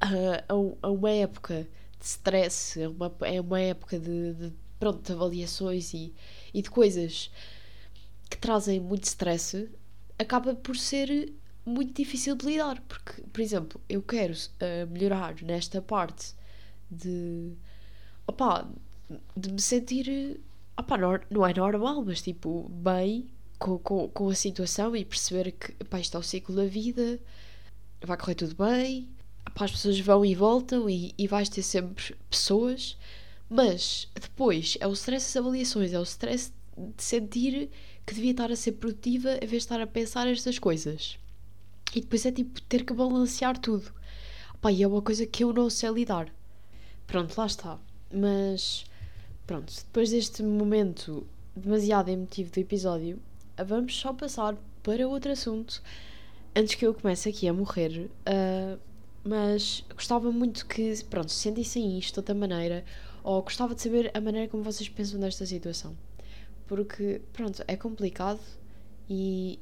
a, 0.00 0.44
a, 0.82 0.88
uma 0.88 1.10
época 1.10 1.68
de 1.98 2.06
stress, 2.06 2.80
é 2.80 2.88
uma, 2.88 3.12
uma 3.44 3.60
época 3.60 3.98
de, 3.98 4.34
de, 4.34 4.52
pronto, 4.78 5.02
de 5.02 5.12
avaliações 5.12 5.92
e, 5.94 6.14
e 6.54 6.62
de 6.62 6.70
coisas 6.70 7.30
que 8.30 8.36
trazem 8.36 8.80
muito 8.80 9.04
stress, 9.04 9.68
acaba 10.18 10.54
por 10.54 10.76
ser 10.76 11.32
muito 11.68 11.94
difícil 11.94 12.34
de 12.36 12.46
lidar. 12.46 12.80
Porque, 12.82 13.22
por 13.32 13.40
exemplo, 13.40 13.80
eu 13.88 14.02
quero 14.02 14.32
uh, 14.32 14.90
melhorar 14.90 15.34
nesta 15.42 15.80
parte 15.82 16.34
de. 16.90 17.52
opá, 18.26 18.66
de 19.36 19.52
me 19.52 19.60
sentir. 19.60 20.40
opá, 20.78 20.96
não, 21.30 21.46
é 21.46 21.54
normal, 21.54 22.04
mas 22.04 22.22
tipo, 22.22 22.68
bem 22.70 23.28
com, 23.58 23.78
com, 23.78 24.08
com 24.08 24.28
a 24.28 24.34
situação 24.34 24.94
e 24.96 25.04
perceber 25.04 25.52
que 25.52 25.72
pá, 25.84 26.00
isto 26.00 26.16
é 26.16 26.20
o 26.20 26.22
ciclo 26.22 26.54
da 26.54 26.66
vida, 26.66 27.20
vai 28.04 28.16
correr 28.16 28.34
tudo 28.34 28.54
bem, 28.54 29.08
pá, 29.54 29.64
as 29.64 29.72
pessoas 29.72 29.98
vão 30.00 30.24
e 30.24 30.34
voltam 30.34 30.88
e, 30.88 31.14
e 31.18 31.26
vais 31.26 31.48
ter 31.48 31.62
sempre 31.62 32.14
pessoas, 32.30 32.96
mas 33.50 34.08
depois 34.14 34.76
é 34.80 34.86
o 34.86 34.92
stress 34.92 35.26
das 35.26 35.36
avaliações, 35.36 35.92
é 35.92 35.98
o 35.98 36.04
stress 36.04 36.52
de 36.76 37.02
sentir 37.02 37.70
que 38.06 38.14
devia 38.14 38.30
estar 38.30 38.50
a 38.50 38.56
ser 38.56 38.72
produtiva 38.72 39.34
em 39.34 39.46
vez 39.46 39.50
de 39.50 39.56
estar 39.56 39.80
a 39.80 39.86
pensar 39.86 40.28
estas 40.28 40.58
coisas. 40.58 41.18
E 41.94 42.00
depois 42.00 42.24
é 42.26 42.32
tipo 42.32 42.60
ter 42.62 42.84
que 42.84 42.92
balancear 42.92 43.58
tudo. 43.58 43.92
Pá, 44.60 44.70
e 44.72 44.82
é 44.82 44.88
uma 44.88 45.02
coisa 45.02 45.26
que 45.26 45.44
eu 45.44 45.52
não 45.52 45.70
sei 45.70 45.90
lidar. 45.90 46.32
Pronto, 47.06 47.36
lá 47.38 47.46
está. 47.46 47.78
Mas 48.12 48.84
pronto, 49.46 49.72
depois 49.72 50.10
deste 50.10 50.42
momento 50.42 51.26
demasiado 51.56 52.10
emotivo 52.10 52.50
do 52.50 52.58
episódio, 52.58 53.18
vamos 53.66 53.98
só 53.98 54.12
passar 54.12 54.56
para 54.82 55.08
outro 55.08 55.32
assunto 55.32 55.82
antes 56.54 56.74
que 56.74 56.86
eu 56.86 56.94
comece 56.94 57.28
aqui 57.28 57.48
a 57.48 57.52
morrer. 57.52 58.10
Uh, 58.26 58.78
mas 59.24 59.84
gostava 59.94 60.30
muito 60.30 60.66
que, 60.66 61.04
pronto, 61.04 61.30
sentissem 61.30 61.98
isto 61.98 62.14
de 62.14 62.20
outra 62.20 62.34
maneira 62.34 62.84
ou 63.22 63.42
gostava 63.42 63.74
de 63.74 63.82
saber 63.82 64.10
a 64.14 64.20
maneira 64.20 64.48
como 64.48 64.62
vocês 64.62 64.88
pensam 64.88 65.20
desta 65.20 65.44
situação. 65.44 65.96
Porque, 66.66 67.20
pronto, 67.32 67.62
é 67.66 67.76
complicado 67.76 68.40
e, 69.08 69.58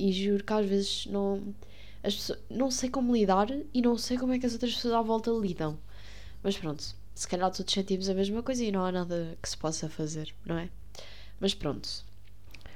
e 0.00 0.12
juro 0.12 0.42
que 0.42 0.52
às 0.52 0.66
vezes 0.66 1.06
não, 1.06 1.54
as 2.02 2.14
pessoas, 2.14 2.38
não 2.48 2.70
sei 2.70 2.88
como 2.88 3.14
lidar 3.14 3.48
e 3.74 3.82
não 3.82 3.96
sei 3.98 4.16
como 4.16 4.32
é 4.32 4.38
que 4.38 4.46
as 4.46 4.52
outras 4.54 4.74
pessoas 4.74 4.94
à 4.94 5.02
volta 5.02 5.30
lidam. 5.30 5.78
Mas 6.42 6.56
pronto, 6.56 6.82
se 7.14 7.28
calhar 7.28 7.50
todos 7.50 7.72
sentimos 7.72 8.08
a 8.08 8.14
mesma 8.14 8.42
coisa 8.42 8.64
e 8.64 8.72
não 8.72 8.84
há 8.84 8.90
nada 8.90 9.36
que 9.42 9.48
se 9.48 9.56
possa 9.56 9.88
fazer, 9.88 10.34
não 10.46 10.56
é? 10.56 10.70
Mas 11.38 11.54
pronto. 11.54 11.88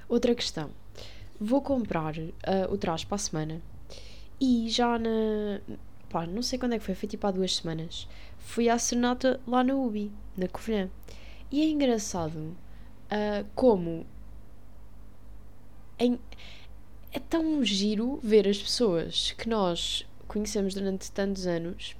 Outra 0.08 0.34
questão. 0.34 0.70
Vou 1.40 1.62
comprar 1.62 2.16
uh, 2.16 2.32
o 2.70 2.76
traje 2.76 3.06
para 3.06 3.16
a 3.16 3.18
semana 3.18 3.62
e 4.40 4.68
já 4.68 4.98
na. 4.98 5.60
pá, 6.08 6.26
não 6.26 6.42
sei 6.42 6.58
quando 6.58 6.74
é 6.74 6.78
que 6.78 6.84
foi, 6.84 6.94
foi 6.94 7.08
tipo 7.08 7.26
há 7.26 7.30
duas 7.30 7.56
semanas. 7.56 8.06
Fui 8.38 8.68
à 8.68 8.78
serenata 8.78 9.40
lá 9.46 9.64
na 9.64 9.74
UBI, 9.74 10.12
na 10.36 10.46
Covilhã. 10.48 10.90
E 11.50 11.62
é 11.62 11.68
engraçado 11.68 12.36
uh, 12.36 13.46
como. 13.54 14.06
Em, 15.98 16.18
é 17.14 17.20
tão 17.20 17.64
giro 17.64 18.18
ver 18.24 18.48
as 18.48 18.58
pessoas 18.58 19.30
que 19.38 19.48
nós 19.48 20.04
conhecemos 20.26 20.74
durante 20.74 21.12
tantos 21.12 21.46
anos, 21.46 21.94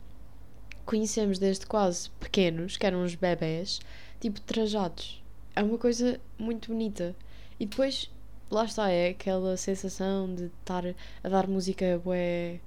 conhecemos 0.85 1.39
desde 1.39 1.67
quase 1.67 2.11
pequenos, 2.19 2.77
que 2.77 2.85
eram 2.85 3.05
os 3.05 3.15
bebés, 3.15 3.81
tipo 4.21 4.41
trajados. 4.41 5.23
É 5.55 5.63
uma 5.63 5.79
coisa 5.79 6.21
muito 6.37 6.73
bonita. 6.73 7.15
E 7.61 7.65
depois, 7.65 8.11
lá 8.51 8.65
está, 8.65 8.91
é 8.91 9.11
aquela 9.11 9.57
sensação 9.57 10.35
de 10.35 10.47
estar 10.47 10.85
a 11.23 11.29
dar 11.29 11.47
música 11.47 12.01
bué 12.05 12.59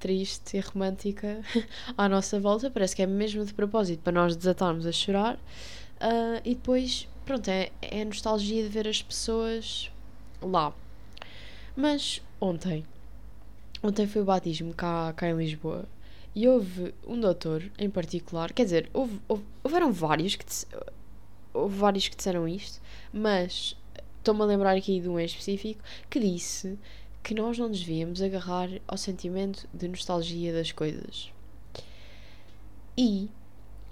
triste 0.00 0.56
e 0.56 0.60
romântica 0.60 1.40
à 1.96 2.08
nossa 2.08 2.40
volta. 2.40 2.68
Parece 2.68 2.96
que 2.96 3.02
é 3.02 3.06
mesmo 3.06 3.44
de 3.44 3.54
propósito 3.54 4.00
para 4.02 4.12
nós 4.12 4.34
desatarmos 4.34 4.86
a 4.86 4.90
chorar. 4.90 5.36
Uh, 5.36 6.42
e 6.44 6.56
depois, 6.56 7.06
pronto, 7.24 7.46
é, 7.48 7.70
é 7.80 8.02
a 8.02 8.04
nostalgia 8.04 8.64
de 8.64 8.68
ver 8.68 8.88
as 8.88 9.00
pessoas 9.00 9.88
lá. 10.42 10.74
Mas 11.74 12.20
ontem, 12.40 12.84
ontem 13.82 14.06
foi 14.06 14.22
o 14.22 14.26
batismo 14.26 14.74
cá, 14.74 15.12
cá 15.14 15.28
em 15.28 15.36
Lisboa 15.36 15.86
e 16.34 16.46
houve 16.46 16.94
um 17.06 17.18
doutor 17.18 17.70
em 17.78 17.88
particular, 17.88 18.52
quer 18.52 18.64
dizer, 18.64 18.90
houve, 18.92 19.20
houve, 19.26 19.44
houveram 19.62 19.92
vários 19.92 20.36
que, 20.36 20.44
houve 21.54 21.76
vários 21.76 22.08
que 22.08 22.16
disseram 22.16 22.46
isto, 22.46 22.80
mas 23.12 23.76
estou-me 24.18 24.42
a 24.42 24.44
lembrar 24.44 24.76
aqui 24.76 25.00
de 25.00 25.08
um 25.08 25.18
em 25.18 25.24
específico 25.24 25.82
que 26.10 26.20
disse 26.20 26.78
que 27.22 27.34
nós 27.34 27.58
não 27.58 27.70
devíamos 27.70 28.20
agarrar 28.20 28.68
ao 28.86 28.98
sentimento 28.98 29.68
de 29.72 29.88
nostalgia 29.88 30.52
das 30.52 30.72
coisas. 30.72 31.32
E 32.96 33.30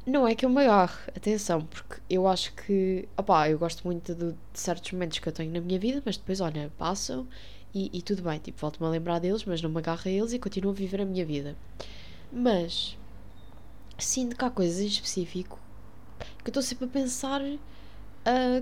não 0.07 0.27
é 0.27 0.35
que 0.35 0.45
eu 0.45 0.51
me 0.51 0.63
agarre, 0.63 0.99
atenção, 1.17 1.65
porque 1.65 2.01
eu 2.09 2.27
acho 2.27 2.53
que, 2.55 3.09
opá, 3.17 3.49
eu 3.49 3.59
gosto 3.59 3.85
muito 3.85 4.15
de, 4.15 4.33
de 4.33 4.61
certos 4.61 4.93
momentos 4.93 5.19
que 5.19 5.29
eu 5.29 5.33
tenho 5.33 5.53
na 5.53 5.61
minha 5.61 5.79
vida, 5.79 6.03
mas 6.05 6.17
depois, 6.17 6.41
olha, 6.41 6.71
passam 6.77 7.27
e, 7.75 7.91
e 7.93 8.03
tudo 8.03 8.23
bem, 8.23 8.39
tipo, 8.39 8.61
volto-me 8.61 8.87
a 8.87 8.91
lembrar 8.91 9.19
deles, 9.19 9.45
mas 9.45 9.63
não 9.63 9.71
me 9.71 9.79
agarro 9.79 10.03
a 10.05 10.09
eles 10.09 10.33
e 10.33 10.39
continuo 10.39 10.73
a 10.73 10.75
viver 10.75 11.01
a 11.01 11.05
minha 11.05 11.25
vida. 11.25 11.57
Mas 12.33 12.97
sinto 13.99 14.37
que 14.37 14.45
há 14.45 14.51
coisas 14.51 14.81
em 14.81 14.87
específico 14.87 15.59
que 16.43 16.49
eu 16.49 16.51
estou 16.51 16.63
sempre 16.63 16.87
a 16.87 16.89
pensar 16.89 17.43
uh, 17.43 17.59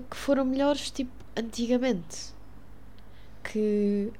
que 0.09 0.15
foram 0.15 0.45
melhores, 0.45 0.91
tipo, 0.91 1.11
antigamente. 1.35 2.33
Que 3.43 4.11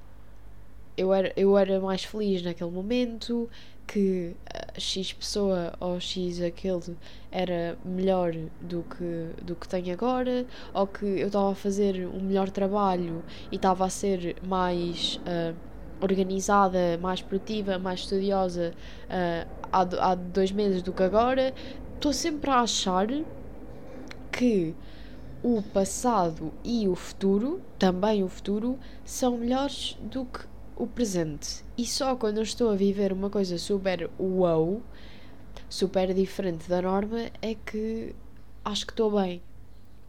eu 0.96 1.12
era, 1.12 1.32
eu 1.36 1.56
era 1.56 1.80
mais 1.80 2.04
feliz 2.04 2.42
naquele 2.42 2.70
momento, 2.70 3.48
que 3.86 4.34
X 4.80 5.12
pessoa 5.12 5.72
ou 5.78 6.00
X 6.00 6.40
aquele 6.42 6.96
era 7.30 7.78
melhor 7.84 8.32
do 8.60 8.82
que, 8.82 9.44
do 9.44 9.54
que 9.54 9.68
tenho 9.68 9.92
agora, 9.92 10.46
ou 10.74 10.86
que 10.86 11.04
eu 11.04 11.26
estava 11.28 11.52
a 11.52 11.54
fazer 11.54 12.08
um 12.08 12.20
melhor 12.20 12.50
trabalho 12.50 13.22
e 13.52 13.56
estava 13.56 13.84
a 13.84 13.90
ser 13.90 14.36
mais 14.46 15.20
uh, 15.26 15.54
organizada, 16.00 16.98
mais 17.00 17.20
produtiva, 17.20 17.78
mais 17.78 18.00
estudiosa 18.00 18.72
uh, 19.04 19.48
há, 19.70 20.10
há 20.10 20.14
dois 20.14 20.50
meses 20.50 20.82
do 20.82 20.92
que 20.92 21.02
agora. 21.02 21.54
Estou 21.94 22.12
sempre 22.12 22.50
a 22.50 22.60
achar 22.60 23.06
que 24.32 24.74
o 25.42 25.62
passado 25.62 26.52
e 26.64 26.88
o 26.88 26.94
futuro, 26.94 27.60
também 27.78 28.22
o 28.22 28.28
futuro, 28.28 28.78
são 29.04 29.38
melhores 29.38 29.98
do 30.02 30.24
que 30.24 30.49
o 30.80 30.86
presente. 30.86 31.62
E 31.76 31.86
só 31.86 32.16
quando 32.16 32.38
eu 32.38 32.42
estou 32.42 32.70
a 32.70 32.74
viver 32.74 33.12
uma 33.12 33.28
coisa 33.28 33.58
super 33.58 34.08
wow, 34.18 34.82
super 35.68 36.14
diferente 36.14 36.68
da 36.68 36.80
norma, 36.80 37.30
é 37.42 37.54
que 37.54 38.14
acho 38.64 38.86
que 38.86 38.92
estou 38.92 39.10
bem. 39.10 39.42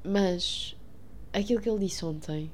Mas 0.03 0.75
aquilo 1.33 1.61
que 1.61 1.69
ele 1.69 1.79
disse 1.79 2.05
ontem 2.05 2.49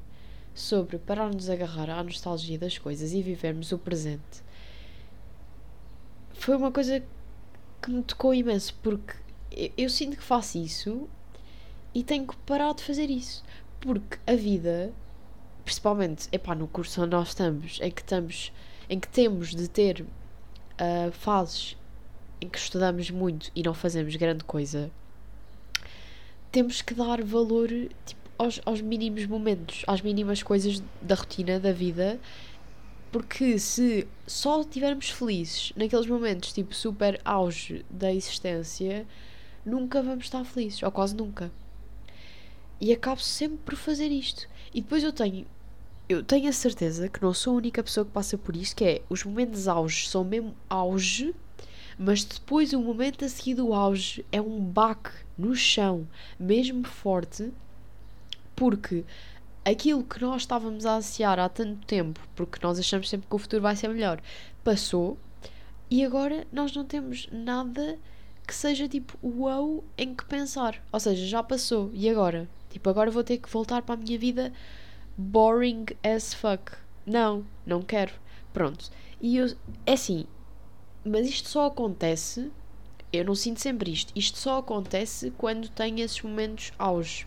sobre 0.53 0.97
parar-nos 0.97 1.49
agarrar 1.49 1.89
à 1.89 2.03
nostalgia 2.03 2.57
das 2.57 2.77
coisas 2.77 3.13
e 3.13 3.21
vivermos 3.21 3.71
o 3.71 3.77
presente 3.77 4.41
foi 6.33 6.55
uma 6.55 6.71
coisa 6.71 7.03
que 7.81 7.91
me 7.91 8.01
tocou 8.01 8.33
imenso 8.33 8.73
porque 8.81 9.13
eu, 9.51 9.71
eu 9.77 9.89
sinto 9.89 10.17
que 10.17 10.23
faço 10.23 10.57
isso 10.57 11.07
e 11.93 12.03
tenho 12.03 12.25
que 12.25 12.35
parar 12.37 12.73
de 12.73 12.83
fazer 12.83 13.09
isso 13.09 13.43
porque 13.79 14.17
a 14.25 14.35
vida 14.35 14.91
principalmente, 15.67 16.29
epá, 16.31 16.55
no 16.55 16.65
curso 16.65 17.01
onde 17.01 17.11
nós 17.11 17.27
estamos, 17.27 17.77
em 17.81 17.91
que 17.91 17.99
estamos, 17.99 18.53
em 18.89 18.97
que 18.97 19.07
temos 19.09 19.53
de 19.53 19.67
ter 19.67 20.01
uh, 20.01 21.11
fases 21.11 21.75
em 22.39 22.47
que 22.47 22.57
estudamos 22.57 23.11
muito 23.11 23.51
e 23.53 23.61
não 23.61 23.73
fazemos 23.73 24.15
grande 24.15 24.45
coisa, 24.45 24.89
temos 26.53 26.81
que 26.81 26.93
dar 26.93 27.21
valor 27.21 27.67
tipo, 27.67 28.21
aos, 28.37 28.61
aos 28.65 28.79
mínimos 28.79 29.25
momentos, 29.25 29.83
às 29.87 30.01
mínimas 30.01 30.41
coisas 30.41 30.81
da 31.01 31.15
rotina 31.15 31.59
da 31.59 31.73
vida, 31.73 32.17
porque 33.11 33.59
se 33.59 34.07
só 34.25 34.61
estivermos 34.61 35.09
felizes 35.09 35.73
naqueles 35.75 36.07
momentos 36.07 36.53
tipo 36.53 36.73
super 36.73 37.19
auge 37.25 37.85
da 37.89 38.13
existência, 38.13 39.05
nunca 39.65 40.01
vamos 40.01 40.23
estar 40.23 40.45
felizes, 40.45 40.81
ou 40.81 40.91
quase 40.93 41.13
nunca. 41.13 41.51
E 42.79 42.93
acabo 42.93 43.19
sempre 43.19 43.57
por 43.65 43.75
fazer 43.75 44.07
isto. 44.07 44.47
E 44.73 44.79
depois 44.81 45.03
eu 45.03 45.11
tenho 45.11 45.45
eu 46.09 46.23
tenho 46.23 46.49
a 46.49 46.53
certeza 46.53 47.09
que 47.09 47.21
não 47.21 47.33
sou 47.33 47.53
a 47.53 47.57
única 47.57 47.83
pessoa 47.83 48.05
que 48.05 48.11
passa 48.11 48.37
por 48.37 48.55
isto, 48.55 48.75
que 48.75 48.85
é 48.85 49.01
os 49.09 49.23
momentos 49.23 49.67
auge 49.67 50.07
são 50.07 50.23
mesmo 50.23 50.55
auge, 50.69 51.35
mas 51.99 52.23
depois 52.23 52.71
o 52.73 52.79
momento 52.79 53.25
a 53.25 53.29
seguir 53.29 53.55
do 53.55 53.73
auge 53.73 54.25
é 54.31 54.39
um 54.39 54.59
baque 54.59 55.11
no 55.37 55.55
chão, 55.55 56.07
mesmo 56.39 56.85
forte, 56.85 57.51
porque 58.55 59.03
aquilo 59.65 60.03
que 60.03 60.21
nós 60.21 60.43
estávamos 60.43 60.85
a 60.85 60.97
ansiar 60.97 61.39
há 61.39 61.49
tanto 61.49 61.85
tempo, 61.85 62.21
porque 62.35 62.59
nós 62.61 62.79
achamos 62.79 63.09
sempre 63.09 63.27
que 63.27 63.35
o 63.35 63.39
futuro 63.39 63.61
vai 63.61 63.75
ser 63.75 63.89
melhor, 63.89 64.21
passou 64.63 65.17
e 65.89 66.05
agora 66.05 66.47
nós 66.51 66.73
não 66.73 66.85
temos 66.85 67.27
nada 67.31 67.97
que 68.45 68.55
seja 68.55 68.87
tipo 68.87 69.17
wow 69.21 69.83
em 69.97 70.15
que 70.15 70.23
pensar. 70.25 70.81
Ou 70.91 70.99
seja, 70.99 71.25
já 71.25 71.43
passou 71.43 71.91
e 71.93 72.09
agora? 72.09 72.49
Tipo, 72.69 72.89
agora 72.89 73.11
vou 73.11 73.23
ter 73.23 73.37
que 73.37 73.49
voltar 73.49 73.81
para 73.81 73.95
a 73.95 73.97
minha 73.97 74.17
vida 74.17 74.53
boring 75.17 75.85
as 76.03 76.33
fuck. 76.33 76.73
Não, 77.05 77.45
não 77.65 77.81
quero. 77.81 78.13
Pronto. 78.53 78.89
E 79.19 79.37
eu, 79.37 79.47
é 79.85 79.93
assim, 79.93 80.25
mas 81.03 81.27
isto 81.27 81.49
só 81.49 81.65
acontece. 81.67 82.51
Eu 83.11 83.25
não 83.25 83.33
sinto 83.33 83.59
sempre 83.59 83.91
isto. 83.91 84.11
Isto 84.15 84.37
só 84.37 84.59
acontece 84.59 85.31
quando 85.31 85.69
tenho 85.69 85.99
esses 85.99 86.21
momentos 86.21 86.71
auge. 86.77 87.25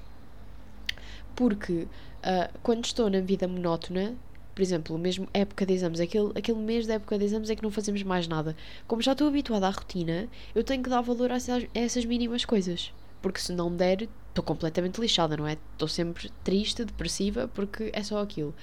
Porque 1.35 1.73
uh, 1.83 2.59
quando 2.63 2.85
estou 2.85 3.09
na 3.09 3.21
vida 3.21 3.49
monótona, 3.49 4.15
por 4.55 4.63
exemplo, 4.63 4.99
mesmo 4.99 5.27
época 5.33 5.65
de 5.65 5.73
exames, 5.73 6.01
aquele, 6.01 6.33
aquele 6.35 6.59
mês 6.59 6.87
da 6.87 6.95
época 6.95 7.19
de 7.19 7.25
exames 7.25 7.49
é 7.49 7.57
que 7.57 7.63
não 7.63 7.71
fazemos 7.71 8.03
mais 8.03 8.29
nada. 8.29 8.55
Como 8.87 9.01
já 9.01 9.13
estou 9.13 9.27
habituada 9.27 9.67
à 9.67 9.71
rotina, 9.71 10.29
eu 10.55 10.63
tenho 10.63 10.83
que 10.83 10.91
dar 10.91 11.01
valor 11.01 11.33
a 11.33 11.37
essas, 11.37 11.65
a 11.65 11.79
essas 11.79 12.05
mínimas 12.05 12.45
coisas. 12.45 12.93
Porque 13.23 13.41
se 13.41 13.53
não 13.53 13.75
der, 13.75 14.09
estou 14.31 14.43
completamente 14.43 15.01
lixada, 15.01 15.37
não 15.37 15.47
é? 15.47 15.59
Estou 15.73 15.89
sempre 15.89 16.31
triste, 16.43 16.85
depressiva, 16.85 17.49
porque 17.49 17.91
é 17.93 18.03
só 18.03 18.23
aquilo. 18.23 18.55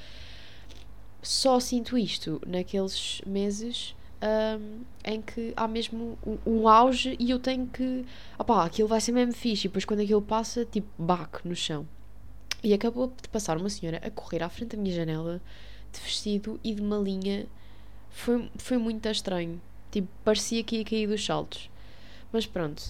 Só 1.22 1.60
sinto 1.60 1.98
isto 1.98 2.42
naqueles 2.46 3.22
meses 3.26 3.96
um, 4.22 4.82
em 5.04 5.22
que 5.22 5.54
há 5.56 5.68
mesmo 5.68 6.18
um, 6.26 6.38
um, 6.46 6.68
auge 6.68 7.16
e 7.20 7.30
eu 7.30 7.40
tenho 7.40 7.68
que. 7.68 8.06
opá, 8.38 8.66
aquilo 8.66 8.88
vai 8.88 9.02
ser 9.02 9.12
mesmo 9.12 9.34
fixe. 9.34 9.68
E 9.68 9.70
depois 9.70 9.86
quando 9.86 10.02
aquilo 10.02 10.22
passa, 10.22 10.66
tipo, 10.66 10.88
baque 10.98 11.48
no 11.48 11.56
chão. 11.56 11.88
E 12.64 12.74
acabou 12.74 13.08
de 13.08 13.30
passar 13.30 13.58
uma 13.58 13.70
senhora 13.70 14.02
a 14.04 14.10
correr 14.10 14.42
à 14.42 14.50
frente 14.50 14.76
da 14.76 14.82
minha 14.82 14.96
janela 14.96 15.42
de 15.92 16.00
vestido 16.00 16.60
e 16.64 16.74
de 16.74 16.82
malinha. 16.82 17.46
Foi, 18.10 18.50
foi 18.58 18.78
muito 18.78 19.08
estranho. 19.08 19.62
Tipo, 19.92 20.08
parecia 20.24 20.64
que 20.64 20.78
ia 20.78 20.86
cair 20.86 21.08
dos 21.08 21.24
saltos. 21.24 21.70
Mas 22.32 22.46
pronto. 22.46 22.84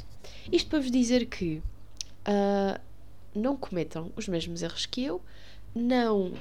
Isto 0.52 0.70
para 0.70 0.80
vos 0.80 0.92
dizer 0.92 1.26
que 1.26 1.62
uh, 2.28 2.80
não 3.34 3.56
cometam 3.56 4.12
os 4.16 4.28
mesmos 4.28 4.62
erros 4.62 4.86
que 4.86 5.04
eu, 5.04 5.22
não 5.76 6.34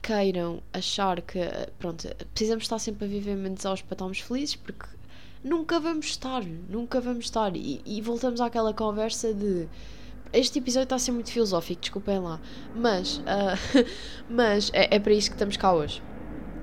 queiram 0.00 0.60
achar 0.72 1.20
que, 1.20 1.38
pronto, 1.78 2.08
precisamos 2.34 2.64
estar 2.64 2.78
sempre 2.78 3.04
a 3.04 3.08
viver 3.08 3.36
momentos 3.36 3.64
aos 3.64 3.80
para 3.82 3.94
estarmos 3.94 4.18
felizes, 4.20 4.56
porque 4.56 4.86
nunca 5.44 5.78
vamos 5.78 6.06
estar, 6.06 6.42
nunca 6.68 7.00
vamos 7.00 7.26
estar. 7.26 7.54
E, 7.56 7.80
e 7.86 8.00
voltamos 8.00 8.40
àquela 8.40 8.74
conversa 8.74 9.32
de. 9.32 9.68
Este 10.32 10.58
episódio 10.58 10.84
está 10.84 10.96
a 10.96 10.98
ser 10.98 11.12
muito 11.12 11.30
filosófico, 11.30 11.80
desculpem 11.80 12.18
lá. 12.18 12.40
Mas, 12.74 13.18
uh, 13.18 13.86
mas 14.28 14.70
é, 14.72 14.96
é 14.96 14.98
para 14.98 15.12
isso 15.12 15.30
que 15.30 15.34
estamos 15.34 15.56
cá 15.56 15.72
hoje. 15.72 16.02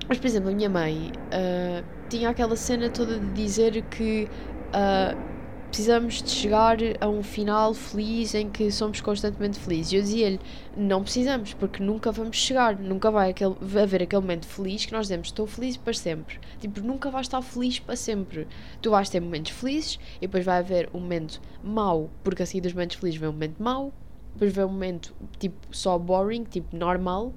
Mas, 0.08 0.18
por 0.18 0.26
exemplo, 0.26 0.50
a 0.50 0.52
minha 0.52 0.68
mãe 0.68 1.12
uh, 1.12 2.08
tinha 2.08 2.28
aquela 2.28 2.56
cena 2.56 2.90
toda 2.90 3.18
de 3.18 3.32
dizer 3.32 3.82
que 3.82 4.28
uh, 4.74 5.39
precisamos 5.70 6.20
de 6.20 6.28
chegar 6.30 6.78
a 7.00 7.08
um 7.08 7.22
final 7.22 7.72
feliz 7.72 8.34
em 8.34 8.50
que 8.50 8.70
somos 8.72 9.00
constantemente 9.00 9.58
felizes. 9.58 9.92
E 9.92 9.96
eu 9.96 10.02
dizia-lhe: 10.02 10.40
não 10.76 11.02
precisamos, 11.02 11.54
porque 11.54 11.82
nunca 11.82 12.10
vamos 12.10 12.36
chegar, 12.36 12.76
nunca 12.76 13.10
vai 13.10 13.30
aquele, 13.30 13.54
haver 13.82 14.02
aquele 14.02 14.20
momento 14.20 14.46
feliz 14.46 14.84
que 14.84 14.92
nós 14.92 15.06
dizemos 15.06 15.28
estou 15.28 15.46
feliz 15.46 15.76
para 15.76 15.94
sempre. 15.94 16.40
Tipo, 16.58 16.80
nunca 16.80 17.10
vais 17.10 17.26
estar 17.26 17.40
feliz 17.40 17.78
para 17.78 17.94
sempre. 17.94 18.48
Tu 18.82 18.90
vais 18.90 19.08
ter 19.08 19.20
momentos 19.20 19.52
felizes 19.52 19.98
e 20.16 20.26
depois 20.26 20.44
vai 20.44 20.58
haver 20.58 20.90
um 20.92 20.98
momento 20.98 21.40
mau, 21.62 22.10
porque 22.24 22.42
assim 22.42 22.60
dos 22.60 22.72
momentos 22.72 22.96
felizes 22.96 23.20
vem 23.20 23.28
um 23.28 23.32
momento 23.32 23.62
mau, 23.62 23.92
depois 24.32 24.52
vem 24.52 24.64
um 24.64 24.68
momento 24.68 25.14
tipo 25.38 25.56
só 25.70 25.96
boring, 25.96 26.44
tipo 26.44 26.76
normal, 26.76 27.32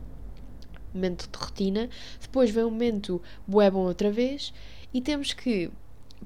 momento 0.93 1.29
de 1.31 1.37
rotina, 1.37 1.89
depois 2.19 2.49
vem 2.49 2.63
um 2.63 2.71
momento 2.71 3.21
bué 3.47 3.69
bom 3.69 3.85
outra 3.85 4.11
vez 4.11 4.53
e 4.93 5.01
temos 5.01 5.33
que 5.33 5.71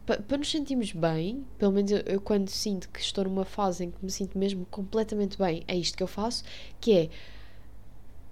para 0.05 0.37
nos 0.37 0.49
sentirmos 0.49 0.91
bem, 0.91 1.45
pelo 1.57 1.71
menos 1.71 1.91
eu, 1.91 1.99
eu, 1.99 2.21
quando 2.21 2.49
sinto 2.49 2.89
que 2.89 2.99
estou 2.99 3.23
numa 3.23 3.45
fase 3.45 3.85
em 3.85 3.91
que 3.91 4.03
me 4.03 4.11
sinto 4.11 4.37
mesmo 4.37 4.65
completamente 4.65 5.37
bem, 5.37 5.63
é 5.67 5.75
isto 5.75 5.97
que 5.97 6.03
eu 6.03 6.07
faço, 6.07 6.43
que 6.79 6.93
é 6.93 7.09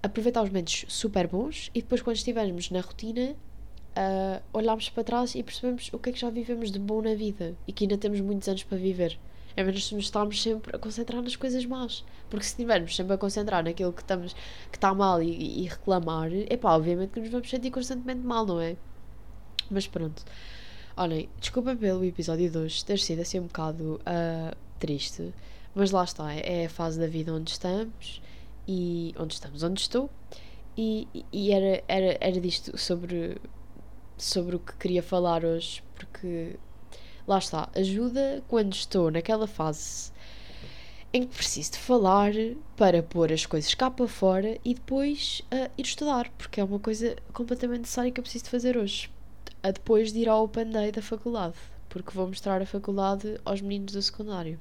aproveitar 0.02 0.42
os 0.42 0.48
momentos 0.48 0.84
super 0.88 1.26
bons 1.26 1.70
e 1.74 1.82
depois 1.82 2.02
quando 2.02 2.16
estivermos 2.16 2.70
na 2.70 2.80
rotina 2.80 3.34
uh, 3.96 4.42
olharmos 4.52 4.88
para 4.88 5.02
trás 5.02 5.34
e 5.34 5.42
percebemos 5.42 5.90
o 5.92 5.98
que 5.98 6.10
é 6.10 6.12
que 6.12 6.20
já 6.20 6.30
vivemos 6.30 6.70
de 6.70 6.78
bom 6.78 7.02
na 7.02 7.14
vida 7.14 7.56
e 7.66 7.72
que 7.72 7.84
ainda 7.84 7.96
temos 7.96 8.20
muitos 8.20 8.48
anos 8.48 8.62
para 8.62 8.78
viver. 8.78 9.18
É 9.56 9.64
menos 9.64 9.86
se 9.86 9.94
nos 9.94 10.04
estarmos 10.04 10.42
sempre 10.42 10.76
a 10.76 10.78
concentrar 10.78 11.22
nas 11.22 11.34
coisas 11.34 11.64
más. 11.64 12.04
Porque 12.28 12.44
se 12.44 12.50
estivermos 12.50 12.94
sempre 12.94 13.14
a 13.14 13.18
concentrar 13.18 13.64
naquilo 13.64 13.92
que 13.92 14.02
estamos 14.02 14.34
que 14.70 14.76
está 14.76 14.92
mal 14.92 15.22
e, 15.22 15.62
e 15.62 15.66
reclamar, 15.66 16.30
é 16.30 16.56
pá, 16.58 16.76
obviamente 16.76 17.10
que 17.10 17.20
nos 17.20 17.30
vamos 17.30 17.48
sentir 17.48 17.70
constantemente 17.70 18.20
mal, 18.20 18.44
não 18.44 18.60
é? 18.60 18.76
Mas 19.70 19.86
pronto. 19.86 20.22
Olhem, 20.98 21.28
desculpem 21.38 21.76
pelo 21.76 22.02
episódio 22.06 22.48
de 22.48 22.56
hoje 22.56 22.82
ter 22.82 22.98
sido 22.98 23.20
assim 23.20 23.38
um 23.38 23.48
bocado 23.48 24.00
uh, 24.00 24.56
triste, 24.78 25.30
mas 25.74 25.90
lá 25.90 26.02
está, 26.02 26.32
é 26.32 26.64
a 26.64 26.70
fase 26.70 26.98
da 26.98 27.06
vida 27.06 27.34
onde 27.34 27.50
estamos 27.50 28.22
e 28.66 29.14
onde 29.18 29.34
estamos, 29.34 29.62
onde 29.62 29.78
estou, 29.78 30.08
e, 30.74 31.06
e 31.30 31.52
era, 31.52 31.84
era, 31.86 32.16
era 32.18 32.40
disto 32.40 32.78
sobre, 32.78 33.36
sobre 34.16 34.56
o 34.56 34.58
que 34.58 34.74
queria 34.76 35.02
falar 35.02 35.44
hoje, 35.44 35.82
porque 35.96 36.56
lá 37.28 37.36
está, 37.36 37.68
ajuda 37.76 38.42
quando 38.48 38.72
estou 38.72 39.10
naquela 39.10 39.46
fase 39.46 40.10
em 41.12 41.26
que 41.26 41.36
preciso 41.36 41.72
de 41.72 41.78
falar 41.78 42.32
para 42.74 43.02
pôr 43.02 43.34
as 43.34 43.44
coisas 43.44 43.74
cá 43.74 43.90
para 43.90 44.08
fora 44.08 44.56
e 44.64 44.72
depois 44.72 45.42
uh, 45.52 45.70
ir 45.76 45.84
estudar, 45.84 46.30
porque 46.38 46.58
é 46.58 46.64
uma 46.64 46.78
coisa 46.78 47.16
completamente 47.34 47.80
necessária 47.80 48.10
que 48.10 48.18
eu 48.18 48.22
preciso 48.22 48.44
de 48.44 48.50
fazer 48.50 48.78
hoje 48.78 49.14
a 49.66 49.72
depois 49.72 50.12
de 50.12 50.20
ir 50.20 50.28
ao 50.28 50.44
Open 50.44 50.70
Day 50.70 50.92
da 50.92 51.02
faculdade, 51.02 51.56
porque 51.88 52.12
vou 52.12 52.28
mostrar 52.28 52.62
a 52.62 52.66
faculdade 52.66 53.40
aos 53.44 53.60
meninos 53.60 53.92
do 53.92 54.00
secundário. 54.00 54.60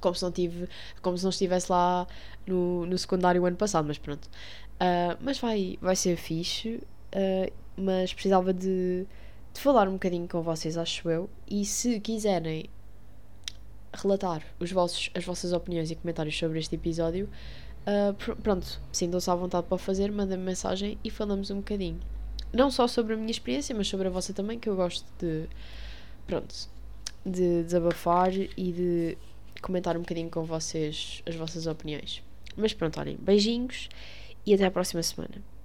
Como 0.00 0.14
se 0.14 0.22
não, 0.22 0.32
tive, 0.32 0.68
como 1.02 1.18
se 1.18 1.24
não 1.24 1.30
estivesse 1.30 1.70
lá 1.70 2.06
no, 2.46 2.86
no 2.86 2.96
secundário 2.96 3.42
o 3.42 3.46
ano 3.46 3.56
passado, 3.56 3.86
mas 3.86 3.98
pronto. 3.98 4.24
Uh, 4.24 5.16
mas 5.20 5.38
vai, 5.38 5.78
vai 5.82 5.94
ser 5.94 6.16
fixe, 6.16 6.76
uh, 7.14 7.52
mas 7.76 8.14
precisava 8.14 8.54
de, 8.54 9.06
de 9.52 9.60
falar 9.60 9.86
um 9.86 9.92
bocadinho 9.92 10.26
com 10.26 10.40
vocês, 10.40 10.78
acho 10.78 11.10
eu. 11.10 11.28
E 11.46 11.66
se 11.66 12.00
quiserem 12.00 12.70
relatar 13.92 14.42
os 14.58 14.72
vossos, 14.72 15.10
as 15.14 15.24
vossas 15.24 15.52
opiniões 15.52 15.90
e 15.90 15.94
comentários 15.94 16.38
sobre 16.38 16.58
este 16.58 16.74
episódio, 16.74 17.28
uh, 17.86 18.14
pr 18.14 18.34
pronto, 18.36 18.80
sintam-se 18.92 19.30
à 19.30 19.34
vontade 19.34 19.66
para 19.66 19.76
fazer, 19.76 20.10
mandem-me 20.10 20.44
mensagem 20.44 20.98
e 21.04 21.10
falamos 21.10 21.50
um 21.50 21.56
bocadinho 21.56 22.00
não 22.56 22.70
só 22.70 22.86
sobre 22.88 23.14
a 23.14 23.16
minha 23.16 23.30
experiência, 23.30 23.74
mas 23.74 23.88
sobre 23.88 24.08
a 24.08 24.10
vossa 24.10 24.32
também, 24.32 24.58
que 24.58 24.68
eu 24.68 24.76
gosto 24.76 25.06
de, 25.18 25.46
pronto, 26.26 26.54
de 27.24 27.62
desabafar 27.64 28.32
e 28.34 28.72
de 28.72 29.18
comentar 29.60 29.96
um 29.96 30.00
bocadinho 30.00 30.30
com 30.30 30.44
vocês 30.44 31.22
as 31.26 31.34
vossas 31.34 31.66
opiniões. 31.66 32.22
Mas 32.56 32.72
pronto, 32.72 32.98
olhem, 32.98 33.16
beijinhos 33.20 33.88
e 34.44 34.54
até 34.54 34.64
à 34.64 34.70
próxima 34.70 35.02
semana. 35.02 35.55